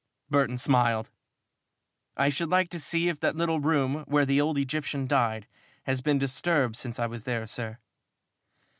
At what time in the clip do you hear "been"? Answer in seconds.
6.01-6.17